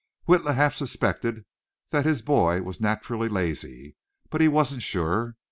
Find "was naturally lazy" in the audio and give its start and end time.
2.63-3.97